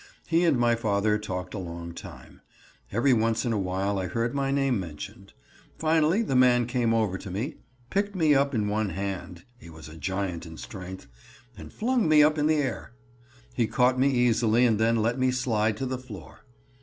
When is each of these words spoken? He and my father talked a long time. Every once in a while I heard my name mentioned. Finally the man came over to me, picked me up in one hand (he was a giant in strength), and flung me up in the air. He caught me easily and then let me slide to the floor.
He 0.25 0.45
and 0.45 0.57
my 0.57 0.73
father 0.75 1.19
talked 1.19 1.53
a 1.53 1.59
long 1.59 1.93
time. 1.93 2.41
Every 2.91 3.13
once 3.13 3.45
in 3.45 3.53
a 3.53 3.59
while 3.59 3.99
I 3.99 4.07
heard 4.07 4.33
my 4.33 4.49
name 4.49 4.79
mentioned. 4.79 5.31
Finally 5.77 6.23
the 6.23 6.35
man 6.35 6.65
came 6.65 6.91
over 6.91 7.19
to 7.19 7.29
me, 7.29 7.57
picked 7.91 8.15
me 8.15 8.33
up 8.33 8.55
in 8.55 8.67
one 8.67 8.89
hand 8.89 9.43
(he 9.59 9.69
was 9.69 9.87
a 9.87 9.95
giant 9.95 10.47
in 10.47 10.57
strength), 10.57 11.05
and 11.55 11.71
flung 11.71 12.09
me 12.09 12.23
up 12.23 12.39
in 12.39 12.47
the 12.47 12.55
air. 12.57 12.93
He 13.53 13.67
caught 13.67 13.99
me 13.99 14.09
easily 14.09 14.65
and 14.65 14.79
then 14.79 14.95
let 15.03 15.19
me 15.19 15.29
slide 15.29 15.77
to 15.77 15.85
the 15.85 15.99
floor. 15.99 16.45